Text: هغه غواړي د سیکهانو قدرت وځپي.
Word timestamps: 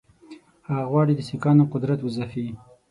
هغه 0.67 0.83
غواړي 0.91 1.13
د 1.15 1.21
سیکهانو 1.29 1.69
قدرت 1.73 1.99
وځپي. 2.01 2.47